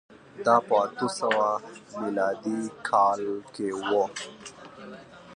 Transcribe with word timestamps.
دا 0.45 0.55
په 0.67 0.73
اتو 0.85 1.07
سوه 1.19 1.47
میلادي 1.99 2.59
کال 2.89 3.21
کې 3.53 3.69
و 3.89 3.91